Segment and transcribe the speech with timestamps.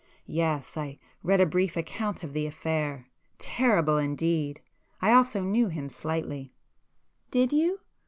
[0.25, 4.61] "Yes, I read a brief account of the affair—terrible indeed!
[4.99, 6.55] I also knew him slightly."
[7.29, 7.81] "Did you?